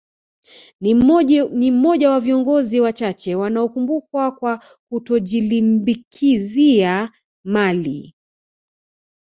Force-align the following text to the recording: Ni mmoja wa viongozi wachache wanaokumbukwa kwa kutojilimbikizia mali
Ni 0.79 0.95
mmoja 1.71 2.09
wa 2.09 2.19
viongozi 2.19 2.79
wachache 2.81 3.35
wanaokumbukwa 3.35 4.31
kwa 4.31 4.63
kutojilimbikizia 4.89 7.11
mali 7.43 8.15